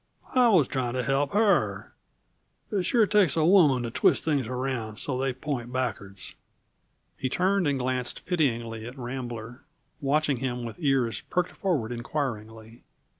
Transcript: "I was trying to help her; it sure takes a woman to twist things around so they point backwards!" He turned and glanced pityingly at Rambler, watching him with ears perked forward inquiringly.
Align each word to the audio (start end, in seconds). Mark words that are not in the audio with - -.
"I 0.33 0.47
was 0.47 0.67
trying 0.67 0.93
to 0.93 1.03
help 1.03 1.31
her; 1.33 1.93
it 2.71 2.81
sure 2.87 3.05
takes 3.05 3.37
a 3.37 3.45
woman 3.45 3.83
to 3.83 3.91
twist 3.91 4.25
things 4.25 4.47
around 4.47 4.97
so 4.97 5.15
they 5.15 5.31
point 5.31 5.71
backwards!" 5.71 6.33
He 7.17 7.29
turned 7.29 7.67
and 7.67 7.77
glanced 7.77 8.25
pityingly 8.25 8.87
at 8.87 8.97
Rambler, 8.97 9.61
watching 10.01 10.37
him 10.37 10.63
with 10.63 10.77
ears 10.79 11.21
perked 11.29 11.51
forward 11.55 11.91
inquiringly. 11.91 12.81